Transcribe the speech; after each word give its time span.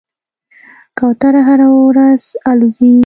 کوتره 0.97 1.41
هره 1.47 1.67
ورځ 1.85 2.21
الوځي. 2.51 2.95